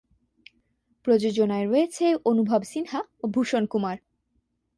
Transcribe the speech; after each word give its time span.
প্রযোজনায় 1.07 1.65
রয়েছে 1.65 2.05
অনুভব 2.25 2.61
সিনহা 2.63 3.01
ও 3.23 3.25
ভূষণ 3.27 3.63
কুমার। 3.65 3.97